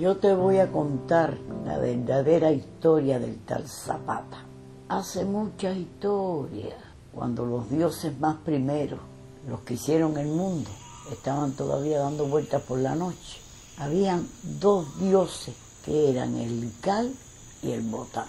[0.00, 1.36] Yo te voy a contar
[1.66, 4.46] la verdadera historia del tal Zapata.
[4.88, 6.72] Hace muchas historias,
[7.12, 8.98] cuando los dioses más primeros,
[9.46, 10.70] los que hicieron el mundo,
[11.12, 13.40] estaban todavía dando vueltas por la noche,
[13.76, 17.12] habían dos dioses que eran el Lical
[17.62, 18.28] y el Botán.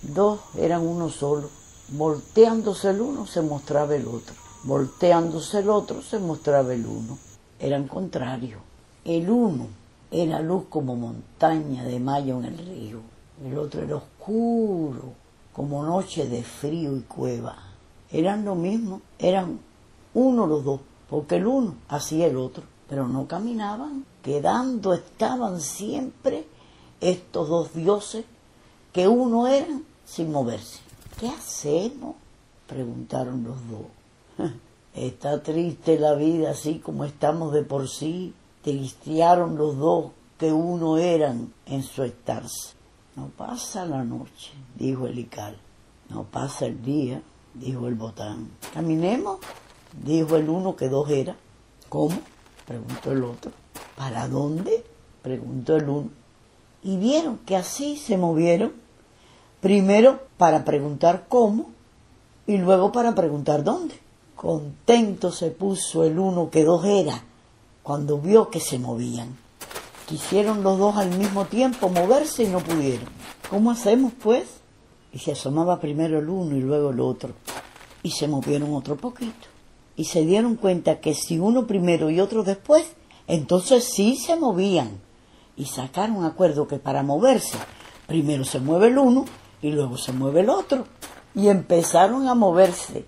[0.00, 1.50] Dos eran uno solo.
[1.88, 4.34] Volteándose el uno se mostraba el otro.
[4.62, 7.18] Volteándose el otro se mostraba el uno.
[7.58, 8.62] Eran contrarios.
[9.04, 13.00] El uno era luz como montaña de mayo en el río.
[13.44, 15.12] El otro era oscuro
[15.52, 17.56] como noche de frío y cueva.
[18.10, 19.60] Eran lo mismo, eran
[20.14, 26.46] uno los dos, porque el uno hacía el otro, pero no caminaban, quedando estaban siempre
[27.00, 28.24] estos dos dioses
[28.92, 30.80] que uno eran sin moverse.
[31.18, 32.16] ¿Qué hacemos?
[32.66, 34.50] preguntaron los dos.
[34.94, 38.32] Está triste la vida así como estamos de por sí,
[38.64, 42.72] tristearon los dos que uno eran en su estarse.
[43.14, 45.56] No pasa la noche, dijo el Ical.
[46.08, 48.48] No pasa el día, dijo el Botán.
[48.72, 49.38] Caminemos,
[50.02, 51.36] dijo el uno que dos era.
[51.90, 52.16] ¿Cómo?
[52.66, 53.52] preguntó el otro.
[53.96, 54.82] ¿Para dónde?
[55.22, 56.10] preguntó el uno.
[56.82, 58.72] Y vieron que así se movieron,
[59.60, 61.70] primero para preguntar cómo
[62.46, 63.94] y luego para preguntar dónde.
[64.34, 67.22] Contento se puso el uno que dos era
[67.84, 69.36] cuando vio que se movían.
[70.06, 73.08] Quisieron los dos al mismo tiempo moverse y no pudieron.
[73.50, 74.44] ¿Cómo hacemos, pues?
[75.12, 77.34] Y se asomaba primero el uno y luego el otro.
[78.02, 79.48] Y se movieron otro poquito.
[79.96, 82.90] Y se dieron cuenta que si uno primero y otro después,
[83.26, 84.98] entonces sí se movían.
[85.54, 87.58] Y sacaron acuerdo que para moverse,
[88.06, 89.26] primero se mueve el uno
[89.60, 90.86] y luego se mueve el otro.
[91.34, 93.04] Y empezaron a moverse.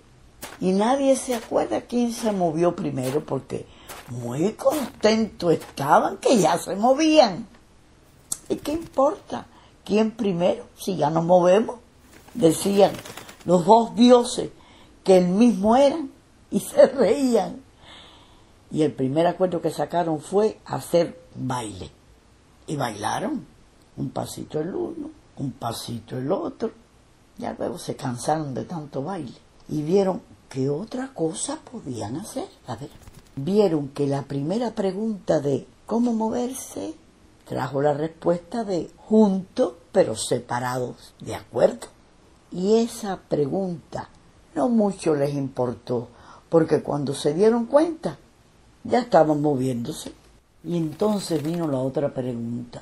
[0.61, 3.65] Y nadie se acuerda quién se movió primero porque
[4.09, 7.47] muy contentos estaban que ya se movían.
[8.49, 9.45] ¿Y qué importa?
[9.83, 10.65] ¿Quién primero?
[10.77, 11.79] Si ya nos movemos.
[12.33, 12.91] Decían
[13.45, 14.51] los dos dioses
[15.03, 16.11] que el mismo eran
[16.51, 17.61] y se reían.
[18.71, 21.89] Y el primer acuerdo que sacaron fue hacer baile.
[22.67, 23.45] Y bailaron.
[23.97, 26.71] Un pasito el uno, un pasito el otro.
[27.37, 29.37] Ya luego se cansaron de tanto baile.
[29.69, 32.47] Y vieron qué otra cosa podían hacer.
[32.67, 32.89] A ver
[33.37, 36.95] vieron que la primera pregunta de cómo moverse
[37.47, 41.87] trajo la respuesta de juntos pero separados, ¿de acuerdo?
[42.51, 44.09] Y esa pregunta
[44.55, 46.07] no mucho les importó,
[46.49, 48.17] porque cuando se dieron cuenta
[48.83, 50.13] ya estaban moviéndose.
[50.63, 52.81] Y entonces vino la otra pregunta,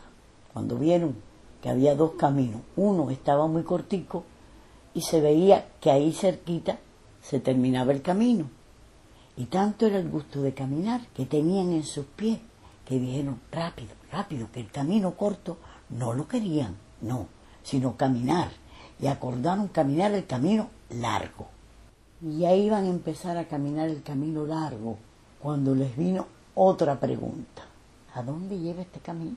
[0.53, 1.15] cuando vieron
[1.61, 4.23] que había dos caminos, uno estaba muy cortico
[4.93, 6.79] y se veía que ahí cerquita
[7.21, 8.49] se terminaba el camino
[9.37, 12.39] y tanto era el gusto de caminar que tenían en sus pies
[12.85, 15.57] que dijeron, rápido, rápido, que el camino corto
[15.89, 17.27] no lo querían, no,
[17.63, 18.49] sino caminar.
[19.01, 21.47] Y acordaron caminar el camino largo.
[22.21, 24.97] Y ahí iban a empezar a caminar el camino largo
[25.41, 27.63] cuando les vino otra pregunta.
[28.13, 29.35] ¿A dónde lleva este camino?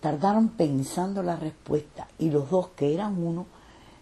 [0.00, 3.46] Tardaron pensando la respuesta y los dos que eran uno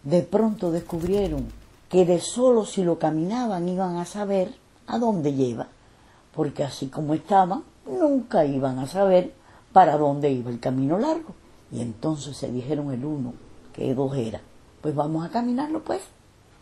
[0.05, 1.49] de pronto descubrieron
[1.88, 4.55] que de solo si lo caminaban iban a saber
[4.86, 5.68] a dónde lleva,
[6.34, 9.34] porque así como estaban, nunca iban a saber
[9.72, 11.34] para dónde iba el camino largo.
[11.70, 13.34] Y entonces se dijeron el uno
[13.72, 14.40] que dos era,
[14.80, 16.02] pues vamos a caminarlo pues.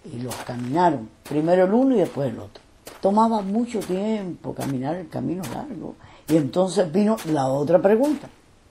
[0.05, 2.63] Y los caminaron, primero el uno y después el otro.
[3.01, 5.95] Tomaba mucho tiempo caminar el camino largo.
[6.29, 8.29] Y entonces vino la otra pregunta,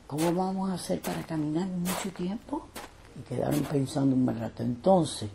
[0.07, 2.63] ¿cómo vamos a hacer para caminar mucho tiempo?
[3.19, 4.63] Y quedaron pensando un rato.
[4.63, 5.29] Entonces,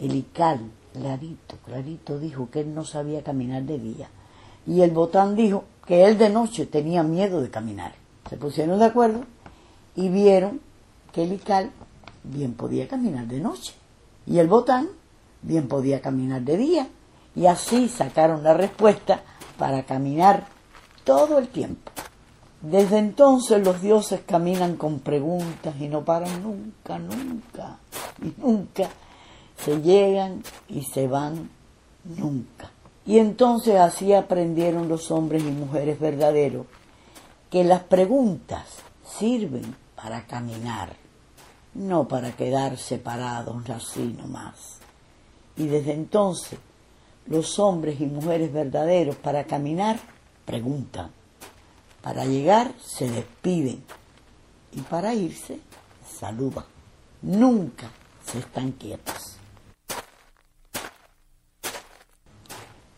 [0.00, 0.60] el Ical
[0.98, 4.08] clarito, clarito dijo que él no sabía caminar de día.
[4.66, 7.94] Y el botán dijo que él de noche tenía miedo de caminar.
[8.28, 9.24] Se pusieron de acuerdo
[9.96, 10.60] y vieron
[11.12, 11.70] que el Ical
[12.24, 13.74] bien podía caminar de noche.
[14.26, 14.88] Y el botán
[15.42, 16.88] bien podía caminar de día.
[17.34, 19.22] Y así sacaron la respuesta
[19.56, 20.46] para caminar
[21.04, 21.90] todo el tiempo.
[22.60, 27.78] Desde entonces los dioses caminan con preguntas y no paran nunca, nunca,
[28.20, 28.90] y nunca
[29.64, 31.50] se llegan y se van
[32.04, 32.70] nunca.
[33.06, 36.66] Y entonces así aprendieron los hombres y mujeres verdaderos
[37.50, 38.66] que las preguntas
[39.18, 40.94] sirven para caminar,
[41.74, 44.78] no para quedar separados así nomás.
[45.56, 46.58] Y desde entonces
[47.26, 49.98] los hombres y mujeres verdaderos para caminar
[50.44, 51.10] preguntan,
[52.02, 53.82] para llegar se despiden
[54.72, 55.60] y para irse
[56.06, 56.64] saludan.
[57.22, 57.90] Nunca
[58.24, 59.37] se están quietos.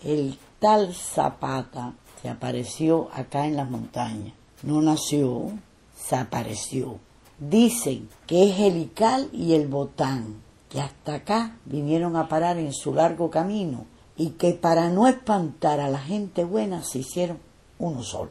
[0.05, 4.35] El tal Zapata se apareció acá en las montañas.
[4.63, 5.51] No nació,
[5.97, 6.99] se apareció.
[7.39, 12.73] Dicen que es el Ical y el Botán, que hasta acá vinieron a parar en
[12.73, 13.87] su largo camino
[14.17, 17.39] y que para no espantar a la gente buena se hicieron
[17.79, 18.31] uno solo,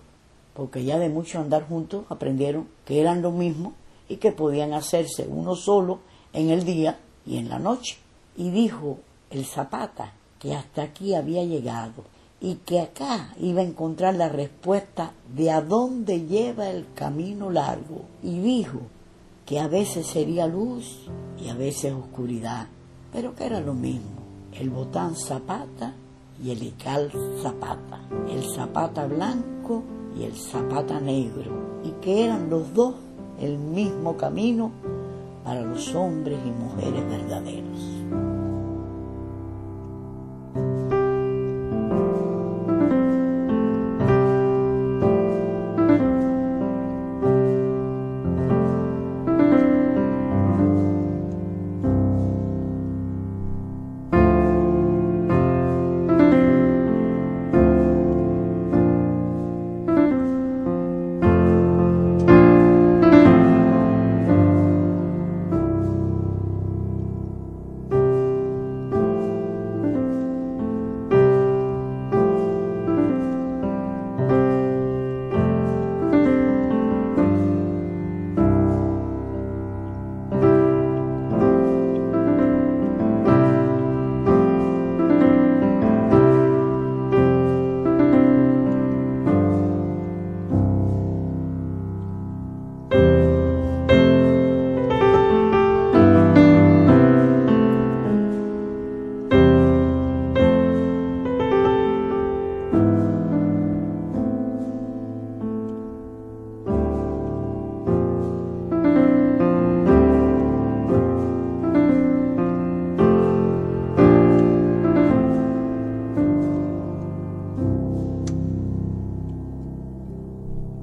[0.53, 3.73] porque ya de mucho andar juntos aprendieron que eran lo mismo
[4.07, 5.99] y que podían hacerse uno solo
[6.33, 7.97] en el día y en la noche.
[8.37, 8.99] Y dijo
[9.31, 12.03] el Zapata que hasta aquí había llegado
[12.41, 18.03] y que acá iba a encontrar la respuesta de a dónde lleva el camino largo.
[18.23, 18.79] Y dijo
[19.45, 21.09] que a veces sería luz
[21.43, 22.67] y a veces oscuridad,
[23.11, 24.19] pero que era lo mismo,
[24.53, 25.93] el botán zapata
[26.41, 27.11] y el ical
[27.41, 27.99] zapata,
[28.29, 29.83] el zapata blanco
[30.17, 32.95] y el zapata negro, y que eran los dos
[33.39, 34.71] el mismo camino
[35.43, 38.48] para los hombres y mujeres verdaderos.